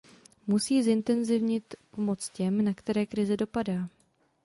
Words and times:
Musí 0.47 0.81
zintenzivnit 0.83 1.75
pomoc 1.91 2.29
těm, 2.29 2.63
na 2.65 2.73
které 2.73 3.05
krize 3.05 3.37
dopadá. 3.37 3.89